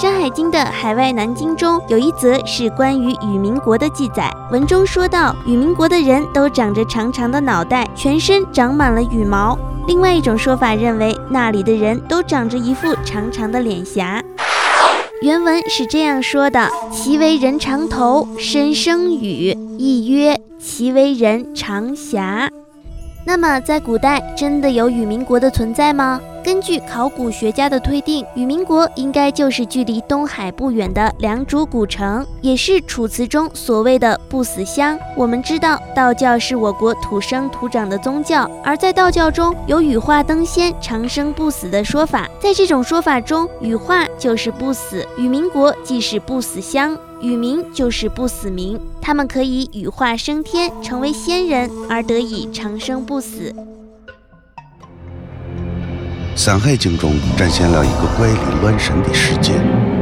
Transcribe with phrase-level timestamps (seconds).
[0.00, 4.30] 山海经》的海外南经中有一则是关于羽民国的记载。
[4.52, 9.58] 文中说到，羽民国的人都长着长长的脑袋，全身长满了羽毛。
[9.88, 14.22] 另外一种说法认为，那里的人都长着一副长长的脸颊。
[15.20, 22.48] 原文是这样说的：“其为人长头，身生羽，亦曰其为人长颊。”
[23.26, 26.20] 那么，在古代真的有羽民国的存在吗？
[26.48, 34.98] 根据考古学家的推定，羽民国应该就是距离东海不远的良渚古城，也是楚辞中所谓的不死乡。
[35.14, 42.26] 我们知道，道教是我国土生土长的宗教，而在道教中有羽化登仙、长生不死的说法。
[42.40, 46.96] 在这种说法中，羽化就是不死，羽民国即是不死乡。
[47.20, 53.52] 羽民就是不死民，他们可以羽化升天，成为仙人，而得以长生不死。
[56.38, 59.54] 《山海经》中展现了一个怪力乱神的世界，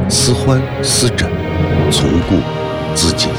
[0.07, 1.27] 似幻似真，
[1.91, 2.35] 从古
[2.93, 3.31] 至今。